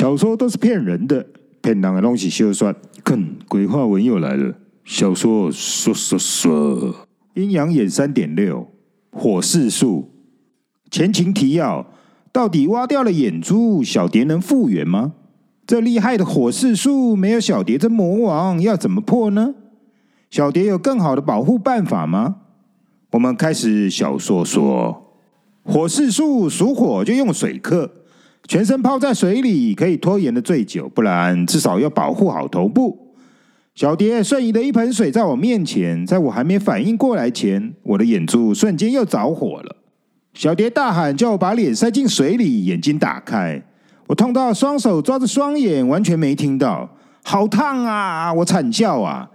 [0.00, 1.26] 小说都是骗人的，
[1.60, 2.74] 骗人的东西休算。
[3.04, 4.54] 看，鬼话文又来了。
[4.82, 8.66] 小说说说说，阴阳眼三点六，
[9.12, 10.08] 火势术。
[10.90, 11.86] 前情提要：
[12.32, 15.12] 到底挖掉了眼珠，小蝶能复原吗？
[15.66, 19.54] 这厉害的火势术，没有小蝶这魔王，要怎么破呢？
[20.30, 22.36] 小蝶有更好的保护办法吗？
[23.10, 25.12] 我们开始小说说，
[25.62, 27.92] 火势术属火，就用水克，
[28.48, 33.14] 全身泡在水里，可以拖延的最久，不然至少要保护好头部。
[33.74, 39.76] 小蝶瞬移的一盆水在我面前，在我还没反应过来前，我的眼珠瞬间又着火了。
[40.34, 43.62] 小蝶大喊，叫我把脸塞进水里，眼睛打开。
[44.08, 46.90] 我痛到双手抓着双眼，完全没听到。
[47.22, 48.32] 好烫啊！
[48.32, 49.30] 我惨叫啊！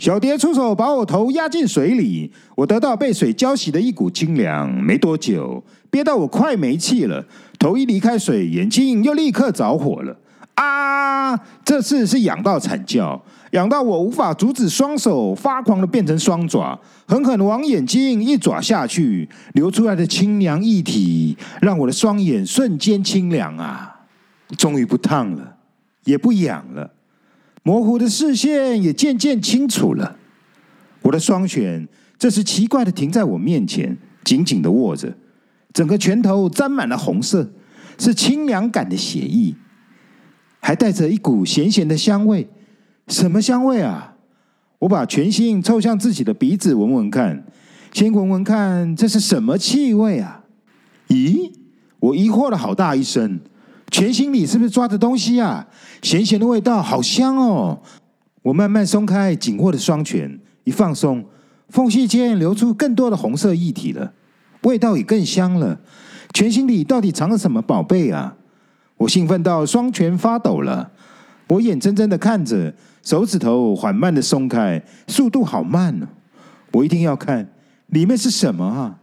[0.00, 4.72] 小蝶出手把我头压进水里，我得到被水浇洗的一股清凉。
[4.82, 7.22] 没多久，憋到我快没气了，
[7.58, 10.16] 头一离开水，眼睛又立刻着火了。
[10.54, 11.38] 啊！
[11.62, 13.22] 这次是痒到惨叫。
[13.50, 24.00] 痒到我无法阻止，双手发狂的变成双爪，狠狠的往眼睛一爪下去，流出来的清凉液体让我的双眼瞬间清凉啊！
[24.56, 25.56] 终于不烫了，
[26.04, 26.90] 也不痒了，
[27.62, 30.16] 模糊的视线也渐渐清楚了。
[31.02, 31.86] 我的双拳
[32.18, 35.16] 这时奇怪的停在我面前，紧紧的握着，
[35.72, 37.50] 整个拳头沾满了红色，
[37.98, 39.54] 是清凉感的血液，
[40.60, 42.48] 还带着一股咸咸的香味。
[43.08, 44.14] 什么香味啊？
[44.78, 47.44] 我把全心凑向自己的鼻子闻闻看，
[47.92, 50.44] 先闻闻看这是什么气味啊？
[51.08, 51.52] 咦，
[51.98, 53.40] 我疑惑了好大一声，
[53.90, 55.66] 拳心里是不是抓着东西啊？
[56.02, 57.80] 咸咸的味道，好香哦！
[58.42, 61.24] 我慢慢松开紧握的双拳，一放松，
[61.68, 64.12] 缝隙间流出更多的红色液体了，
[64.62, 65.78] 味道也更香了。
[66.32, 68.36] 拳心里到底藏了什么宝贝啊？
[68.96, 70.90] 我兴奋到双拳发抖了，
[71.48, 72.74] 我眼睁睁的看着。
[73.02, 76.06] 手指头缓慢的松开，速度好慢哦！
[76.72, 77.50] 我一定要看
[77.86, 78.98] 里面是什么啊！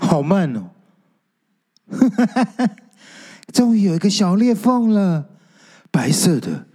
[0.00, 0.70] 好慢哦！
[1.90, 2.70] 哈哈！
[3.52, 5.26] 终于有一个小裂缝了，
[5.90, 6.66] 白色的，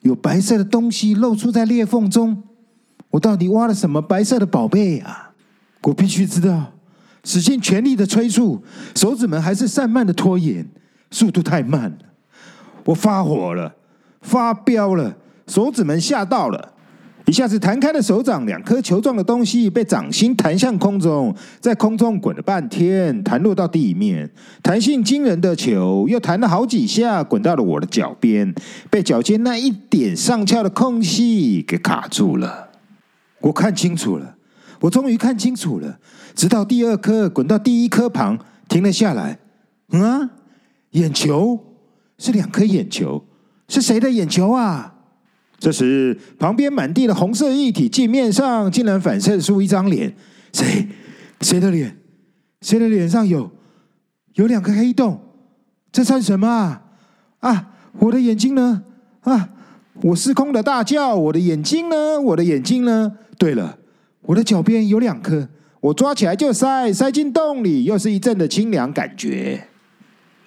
[0.00, 2.42] 有白色的东西露出在裂缝中。
[3.10, 5.32] 我到底挖了什么白色的宝贝啊？
[5.82, 6.72] 我必须知道！
[7.22, 8.62] 使尽全力的催促，
[8.94, 10.68] 手指们还是散漫的拖延，
[11.10, 11.98] 速度太慢了。
[12.84, 13.74] 我发火了，
[14.20, 15.16] 发飙了。
[15.46, 16.73] 手指们吓到了，
[17.26, 24.30] 一下子弹开的手掌，两颗球状的东西被掌心弹向空中，在空中滚了半天，弹落到地面。
[24.62, 28.54] 弹性惊人的球又弹了好几下，滚到了我的脚边，
[28.90, 32.68] 被脚尖那一点上翘的空隙给卡住了。
[33.40, 34.36] 我看清楚了，
[34.80, 35.98] 我终于看清楚了，
[36.34, 39.38] 直到第二颗滚到第一颗旁停了下来。
[39.92, 40.30] 嗯啊，
[40.90, 41.58] 眼球
[42.18, 43.24] 是两颗眼球，
[43.68, 44.93] 是谁的眼球啊？
[45.64, 50.14] 这时，旁边满地的红色液体镜面上竟然反射出一张脸，
[50.52, 50.86] 谁？
[51.40, 51.96] 谁的脸？
[52.60, 53.50] 谁的脸上有
[54.34, 55.18] 有两个黑洞？
[55.90, 56.82] 这算什么啊？
[57.40, 57.70] 啊！
[57.98, 58.82] 我的眼睛呢？
[59.22, 59.48] 啊！
[60.02, 62.20] 我失控的大叫：“我的眼睛呢？
[62.20, 63.78] 我的眼睛呢？”对了，
[64.20, 65.48] 我的脚边有两颗，
[65.80, 69.68] 我抓起来就塞，塞进洞里，又是一阵的清凉感觉，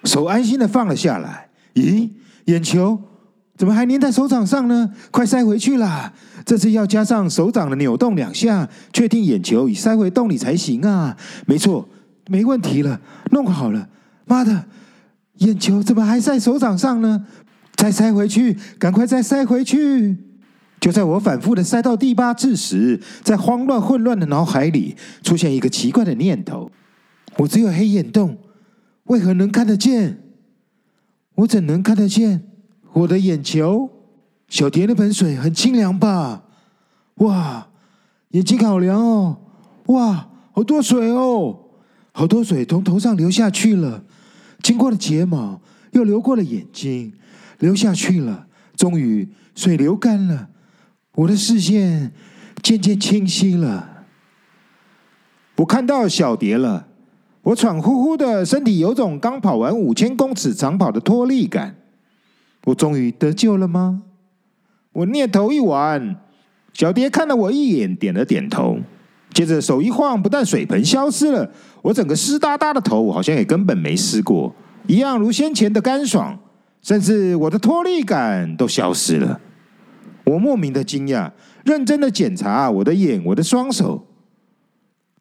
[0.04, 1.48] 手安心的放了下来。
[1.74, 2.08] 咦？
[2.44, 3.00] 眼球？
[3.58, 4.88] 怎么还粘在手掌上呢？
[5.10, 6.12] 快塞回去啦！
[6.46, 11.16] 这次要加上手掌的扭动两下，确定眼球已塞回洞里才行啊！
[11.44, 11.88] 没错，
[12.28, 13.00] 没问题了，
[13.32, 13.88] 弄好了。
[14.26, 14.64] 妈的，
[15.38, 17.26] 眼球怎么还在手掌上呢？
[17.74, 20.16] 再塞回去，赶快再塞回去！
[20.78, 26.70] 就在我反复的塞到第八次时，在慌乱混乱的脑海里出现一个奇怪的念头：
[27.38, 28.38] 我只有黑眼洞，
[29.06, 30.20] 为何能看得见？
[31.34, 32.44] 我怎能看得见？
[32.98, 33.88] 我的眼球，
[34.48, 36.42] 小蝶那盆水很清凉吧？
[37.16, 37.68] 哇，
[38.30, 39.36] 眼睛好凉哦！
[39.86, 41.56] 哇，好多水哦，
[42.10, 44.02] 好多水从头上流下去了，
[44.62, 45.60] 经过了睫毛，
[45.92, 47.12] 又流过了眼睛，
[47.60, 48.46] 流下去了。
[48.76, 50.48] 终于水流干了，
[51.14, 52.12] 我的视线
[52.62, 54.06] 渐渐清晰了。
[55.56, 56.88] 我看到小蝶了，
[57.42, 61.76] 我喘呼呼的身体有种刚跑完五千公尺长跑的脱力感。
[62.68, 64.02] 我终于得救了吗？
[64.92, 66.16] 我念头一完，
[66.74, 68.78] 小蝶看了我一眼，点了点头，
[69.32, 71.50] 接着手一晃，不但水盆消失了，
[71.80, 74.54] 我整个湿哒哒的头好像也根本没湿过，
[74.86, 76.38] 一样如先前的干爽，
[76.82, 79.40] 甚至我的脱力感都消失了。
[80.24, 81.30] 我莫名的惊讶，
[81.64, 84.06] 认真的检查我的眼，我的双手，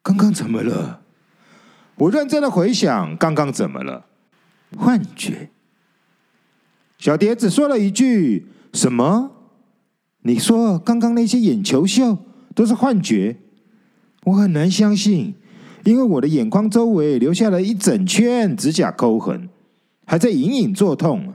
[0.01, 0.99] 刚刚怎么了？
[1.95, 4.03] 我认真的回想，刚刚怎么了？
[4.77, 5.49] 幻觉。
[6.97, 9.31] 小蝶只说了一句：“什么？
[10.23, 12.17] 你说刚刚那些眼球秀
[12.55, 13.37] 都是幻觉？
[14.25, 15.33] 我很难相信，
[15.83, 19.47] 因为我的眼眶周围留下了一整圈指甲沟痕，
[20.05, 21.33] 还在隐隐作痛。”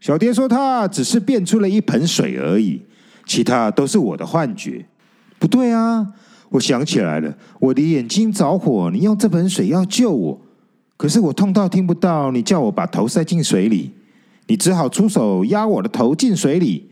[0.00, 2.80] 小蝶说：“她只是变出了一盆水而已，
[3.26, 4.86] 其他都是我的幻觉。”
[5.38, 6.06] 不对啊！
[6.50, 10.40] 我想起来了，我的眼睛着火，你用这盆水要救我，
[10.96, 13.90] 可是我痛到听不到你叫我把头塞进水里，
[14.50, 16.90] 你只好出手压我的头进水里。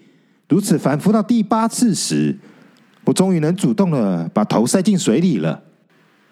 [0.48, 2.38] 如此反复到第八次时，
[3.04, 5.60] 我终于能主动的把头塞进水里了。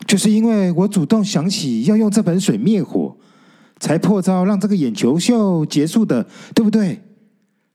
[0.06, 3.17] 就是因为我主动想起要用这盆水灭火。
[3.78, 6.99] 才破招让这个眼球秀结束的，对不对？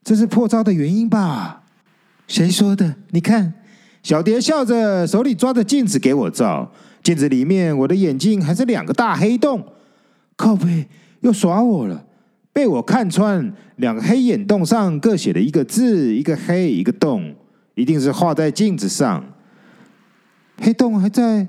[0.02, 1.62] 这是破招的原因吧？
[2.26, 2.96] 谁说的？
[3.10, 3.54] 你看，
[4.02, 6.72] 小蝶笑着，手里抓着镜子给我照，
[7.04, 9.64] 镜子里面我的眼睛还是两个大黑洞。
[10.34, 10.88] 靠背，
[11.20, 12.04] 又耍我了，
[12.52, 17.34] 被我看穿，两个黑眼洞上各写了一个字，一个黑，一个洞，
[17.74, 19.24] 一定是画在镜子上。
[20.58, 21.48] 黑洞还在，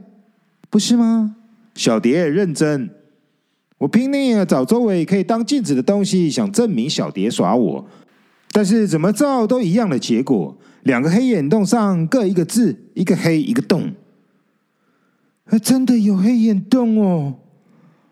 [0.70, 1.36] 不是吗？
[1.76, 2.90] 小蝶认真。
[3.78, 7.86] 我拼命找周围可以当镜子的东西，想证明小蝶耍我，
[8.52, 10.58] 但是怎么照都一样的结果。
[10.84, 13.94] 两个黑眼洞上各一个字，一个黑，一个洞。
[15.46, 17.36] 还真的有黑眼洞哦！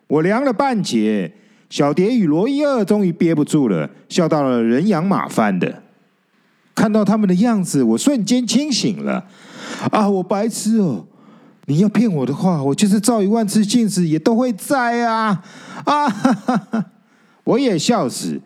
[0.08, 1.34] 我量了半截，
[1.72, 5.82] 小蝶与罗伊尔终于憋不住了，笑到了人仰马翻的。
[6.76, 9.26] 看到他们的样子，我瞬间清醒了。
[9.90, 11.06] 啊，我白痴哦！
[11.68, 15.42] 你要骗我的话，我就是照一万次镜子也都会在啊！
[15.86, 16.86] 啊哈哈哈！
[17.46, 18.42] 我也笑死。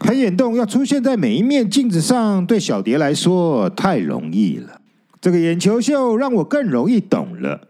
[0.00, 4.78] 黑眼洞要出现在每一面镜子上，对小蝶来说太容易了。
[5.18, 7.68] 这个眼球秀让我更容易懂了。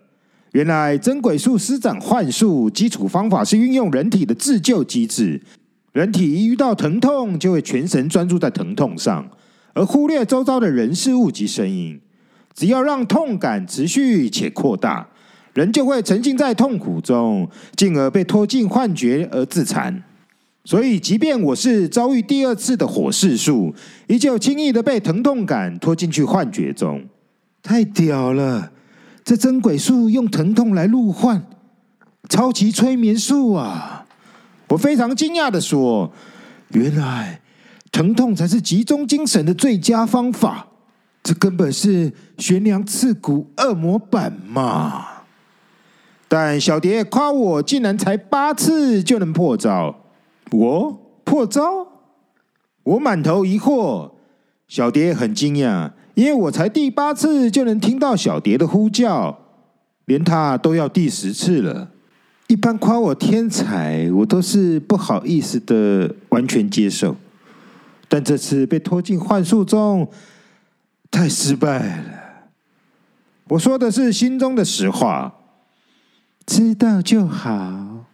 [0.53, 5.41] 原来真鬼术施展幻术，基础方法是运用人体的自救机制。
[5.93, 9.29] 人体一遇到疼痛，就会全神专注在疼痛上，
[9.75, 12.01] 而忽略周遭的人事物及声音。
[12.55, 15.09] 只要让痛感持续且扩大，
[15.55, 20.03] 人就会沉浸在痛苦中，进而被拖进幻觉而自残。
[20.65, 23.75] 所以，即便我是遭遇第二次的火势术，
[24.09, 27.05] 依旧轻易的被疼痛感拖进去幻觉中。
[27.63, 28.71] 太屌了！
[29.31, 31.41] 这真鬼术用疼痛来入幻，
[32.29, 34.05] 超级催眠术啊！
[34.67, 36.13] 我非常惊讶的说
[36.75, 37.41] ：“原来
[37.93, 40.67] 疼痛才是集中精神的最佳方法。”
[41.23, 45.07] 这根本是悬梁刺骨恶魔版嘛！
[46.27, 50.07] 但小蝶夸我竟然才八次就能破招，
[50.51, 51.87] 我破招？
[52.83, 54.11] 我满头疑惑。
[54.67, 59.39] 小蝶很惊讶，因为我才第八次就能听到小蝶的呼叫，
[60.07, 61.91] 连他都要第十次了。
[62.49, 67.17] 一般夸我天才，我都是不好意思的完全接受，
[68.09, 70.09] 但这次被拖进幻术中。
[71.13, 72.05] 太失败了！
[73.49, 75.35] 我说的是心中的实话，
[76.47, 78.07] 知道就好。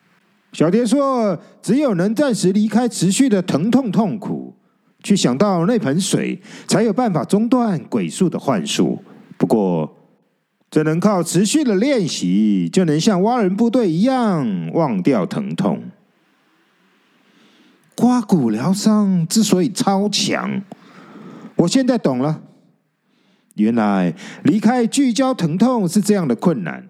[0.53, 4.55] 小蝶说：“只有能暂时离开持续的疼痛痛苦，
[5.03, 9.03] 去想到那盆水，才有办法中断鬼术的幻术。
[9.37, 9.97] 不过，
[10.71, 15.83] 只能靠持续的练习，就能像蛙人部队一样忘掉疼痛。
[17.95, 20.63] 刮骨疗伤之所以超强，
[21.57, 22.43] 我现在懂了。”
[23.57, 26.89] 原来离开聚焦疼痛是这样的困难，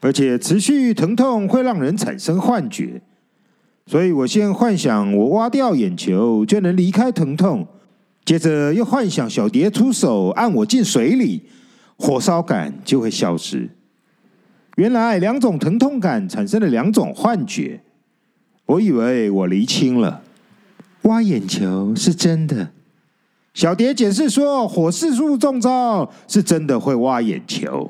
[0.00, 3.02] 而且持续疼痛会让人产生幻觉，
[3.86, 7.66] 所以我先幻想我挖掉眼球就能离开疼痛，
[8.24, 11.42] 接着又幻想小蝶出手按我进水里，
[11.96, 13.68] 火烧感就会消失。
[14.76, 17.82] 原来两种疼痛感产生了两种幻觉，
[18.66, 20.22] 我以为我厘清了，
[21.02, 22.70] 挖眼球是真的。
[23.52, 27.88] 小蝶解释说：“火势术中招是真的会挖眼球，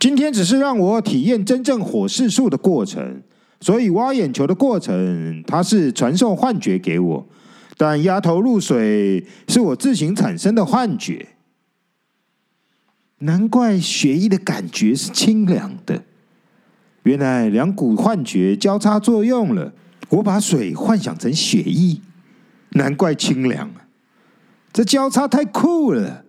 [0.00, 3.22] 今天只是让我体验真正火势术的过程，
[3.64, 7.26] 所以挖眼球的过程它是传授幻觉给我，
[7.78, 11.28] 但压头入水是我自行产生的幻觉。
[13.20, 16.02] 难怪血液的感觉是清凉的，
[17.04, 19.72] 原来两股幻觉交叉作用了，
[20.10, 22.02] 我把水幻想成血液，
[22.72, 23.70] 难怪清凉。”
[24.74, 26.26] 这交叉太酷了！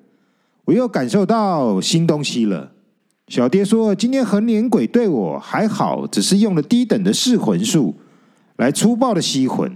[0.63, 2.71] 我又感受到新东西了。
[3.27, 7.95] 小爹说：“今天横脸鬼对我还好，只是用了低等的噬魂术
[8.57, 9.75] 来粗暴的吸魂。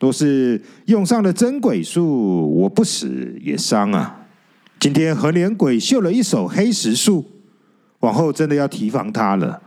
[0.00, 4.26] 若是用上了真鬼术，我不死也伤啊！
[4.80, 7.24] 今天横脸鬼秀了一手黑石术，
[8.00, 9.62] 往后真的要提防他了。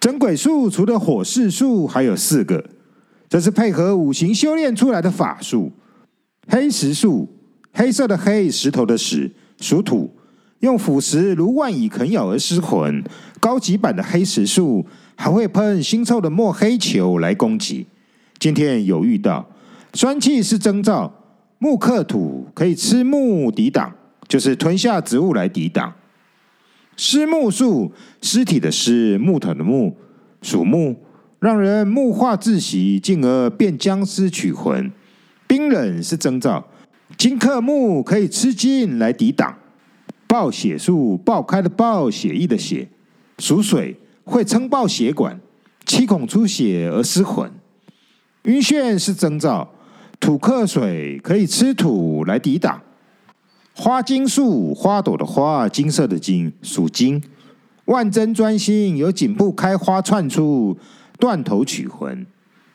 [0.00, 2.64] 真鬼术除了火势术，还有四个，
[3.28, 5.70] 这是配合五行修炼出来的法术。”
[6.50, 7.28] 黑石术，
[7.72, 10.10] 黑色的黑，石头的石，属土，
[10.60, 13.02] 用腐蚀如万蚁啃咬而失魂。
[13.40, 14.84] 高级版的黑石树
[15.16, 17.86] 还会喷腥臭的墨黑球来攻击。
[18.38, 19.48] 今天有遇到，
[19.92, 21.12] 酸气是征兆，
[21.58, 23.92] 木克土，可以吃木抵挡，
[24.26, 25.92] 就是吞下植物来抵挡。
[26.96, 29.94] 尸木树，尸体的尸，木头的木，
[30.42, 30.96] 属木，
[31.38, 34.90] 让人木化窒息，进而变僵尸取魂。
[35.46, 36.66] 冰冷是征兆，
[37.16, 39.56] 金克木，可以吃金来抵挡。
[40.28, 42.86] 爆血术，爆开的爆，血液的血，
[43.38, 45.40] 属水，会撑爆血管，
[45.86, 47.50] 七孔出血而失魂。
[48.42, 49.68] 晕眩是征兆，
[50.20, 52.80] 土克水，可以吃土来抵挡。
[53.74, 57.22] 花金树，花朵的花，金色的金，属金。
[57.86, 60.76] 万针专心，由颈部开花窜出，
[61.18, 62.26] 断头取魂。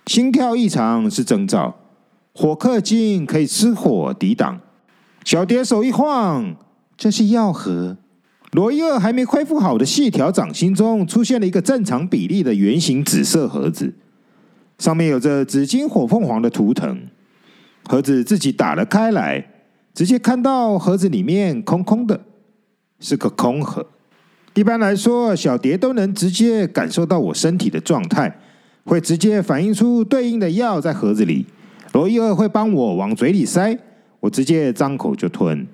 [0.07, 1.75] 心跳异常是征兆。
[2.33, 4.59] 火克金，可以吃火抵挡。
[5.23, 6.55] 小蝶手一晃，
[7.03, 7.97] 这是药盒。
[8.53, 13.93] 罗伊尔还没恢复好的细条掌心中，出现了一个正常比例的圆形紫色盒子。
[14.77, 16.97] 上面有着紫金火凤凰的图腾，
[17.89, 19.45] 盒子自己打了开来，
[19.93, 22.21] 直接看到盒子里面空空的，
[23.01, 23.85] 是个空盒。
[24.53, 28.39] 一般来说，小蝶都能直接感受到我身体的状态，
[28.85, 31.45] 会直接反映出对应的药在盒子里。
[31.91, 33.77] 罗伊尔会帮我往嘴里塞，
[34.21, 35.67] 我直接张口就吞。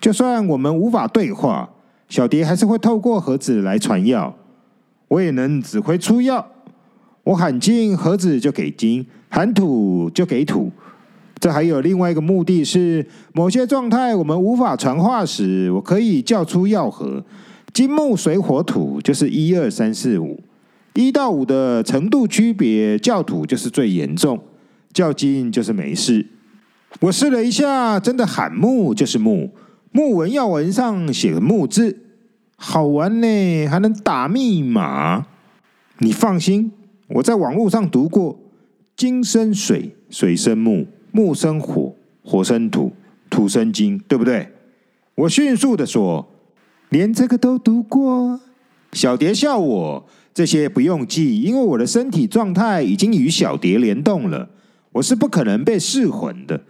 [0.00, 1.68] 就算我们无法对话，
[2.08, 4.34] 小蝶还是会透过盒子来传药，
[5.08, 6.46] 我也能指挥出药。
[7.22, 10.70] 我喊金，盒子就给金；喊土就给土。
[11.38, 17.22] 这还有另外一个目的是，某些状态我们无法传话时，我可以叫出药盒。
[17.72, 20.42] 金木水火土就是一二三四五，
[20.94, 24.38] 一到五的程度区别，叫土就是最严重，
[24.92, 26.26] 叫金就是没事。
[27.00, 29.50] 我试了一下，真的喊木就是木，
[29.92, 31.98] 木纹药文上写个木字，
[32.56, 35.26] 好玩呢，还能打密码。
[35.98, 36.72] 你放心。
[37.08, 38.38] 我在网络上读过
[38.94, 41.92] “金生水，水生木，木生火，
[42.22, 42.92] 火生土，
[43.28, 44.48] 土生金”，对不对？
[45.16, 46.28] 我迅速的说
[46.90, 48.40] ：“连这个都读过。”
[48.92, 54.48] 小蝶笑我：“这些不用记，因为我的身体状态已经与小蝶联动了，
[54.92, 56.62] 我是不可能被噬魂的。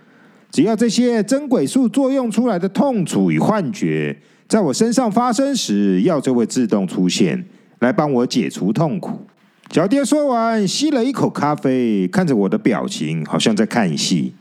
[0.51, 7.47] 只要这些真鬼术作用出来的痛楚与幻觉在我身上发生时，药就会自动出现，
[7.79, 9.27] 来帮我解除痛苦。”
[9.71, 14.35] 小爹说完，吸了一口咖啡，看着我的表情，好像在看戏。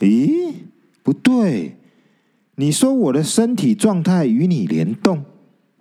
[0.00, 0.54] 咦，
[1.02, 1.76] 不对，
[2.54, 5.22] 你说我的身体状态与你联动，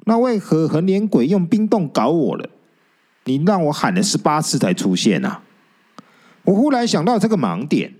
[0.06, 2.50] 那为何横脸鬼用冰冻搞我了？
[3.24, 5.44] 你让我喊了十八次才出现啊！
[6.44, 7.94] 我忽然想到这个盲点，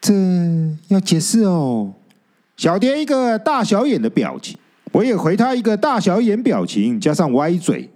[0.00, 0.14] 这
[0.88, 1.92] 要解释哦。
[2.56, 4.56] 小蝶一个大小眼的表情，
[4.92, 7.90] 我也回他一个大小眼表情，加上歪嘴。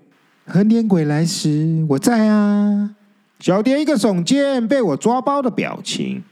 [0.47, 2.97] 横脸鬼来时，我在啊。
[3.39, 6.23] 小蝶一个耸肩，被我抓包的表情。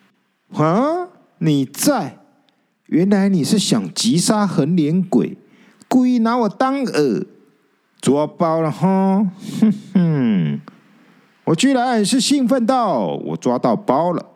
[0.53, 1.09] 啊，
[1.39, 2.19] 你在？
[2.87, 5.37] 原来你是想击杀横脸鬼，
[5.89, 7.25] 故意拿我当饵，
[8.01, 9.27] 抓包了哈。
[9.61, 10.61] 哼哼，
[11.45, 14.27] 我居然是兴奋到我抓到包了。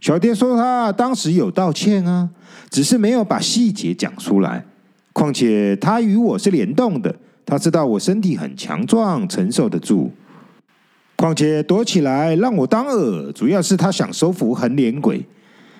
[0.00, 2.28] 小蝶说他当时有道歉啊，
[2.70, 4.64] 只是没有把细节讲出来。
[5.12, 7.14] 况且他与我是联动的。
[7.44, 10.10] 他知道我身体很强壮，承受得住。
[11.16, 15.26] 况且躲起来让我当饵，主要是他想收服横脸鬼。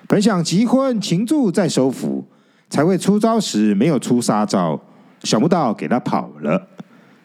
[0.06, 2.24] 本想急婚擒住再收服，
[2.68, 4.78] 才会出招时没有出杀招，
[5.22, 6.68] 想不到给他跑了。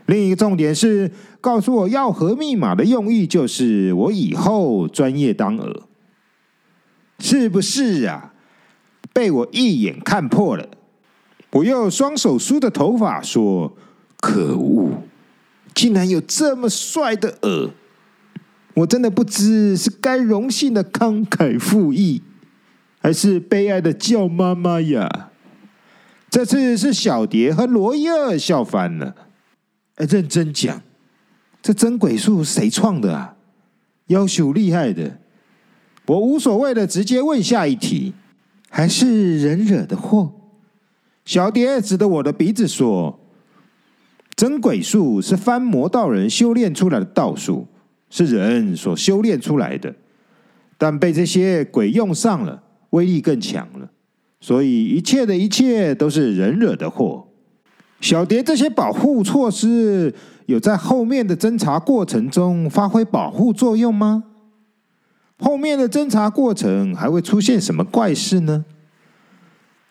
[0.06, 1.12] 另一个重点是，
[1.42, 5.76] 告诉我要和密码的用意，就是我以后专业当饵，
[7.20, 8.34] 是不是啊？
[9.14, 10.68] 被我一眼看破了。
[11.52, 13.78] 我又双手梳着头发说。
[14.18, 15.04] 可恶！
[15.76, 17.70] 竟然有这么帅的耳，
[18.74, 22.24] 我真的不知是该荣幸的慷慨赴义，
[23.00, 25.30] 还是悲哀的叫妈妈呀！
[26.28, 29.16] 这次是小蝶和罗伊尔笑翻了。
[29.98, 30.82] 哎，认真讲，
[31.62, 33.36] 这真鬼术谁创的啊？
[34.08, 35.20] 要求厉害的，
[36.08, 38.14] 我无所谓的直接问下一题，
[38.70, 40.32] 还是人惹的祸？
[41.26, 43.20] 小蝶指着我的鼻子说。
[44.36, 47.66] 真鬼术是翻魔道人修炼出来的道术，
[48.10, 49.96] 是人所修炼出来的，
[50.78, 53.90] 但被这些鬼用上了，威力更强了。
[54.42, 57.26] 所以一切的一切都是人惹的祸。
[58.02, 60.14] 小蝶这些保护措施
[60.48, 64.26] 有在后面的侦查过程中发挥保护作用吗？
[65.38, 68.66] 后面的侦查过程还会出现什么怪事呢？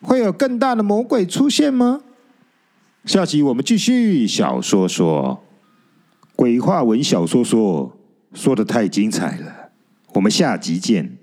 [0.01, 2.01] 会有更大的魔鬼出现吗？
[3.05, 5.43] 下集我们继续小说说，
[6.35, 7.95] 鬼话文小说说
[8.33, 9.69] 说的太精彩了，
[10.13, 11.17] 我们下集见。